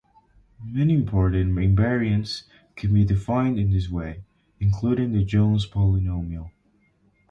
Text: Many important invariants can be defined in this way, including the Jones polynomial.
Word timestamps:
Many 0.65 0.95
important 0.95 1.53
invariants 1.57 2.45
can 2.75 2.91
be 2.91 3.05
defined 3.05 3.59
in 3.59 3.69
this 3.69 3.87
way, 3.87 4.23
including 4.59 5.11
the 5.11 5.23
Jones 5.23 5.67
polynomial. 5.67 6.49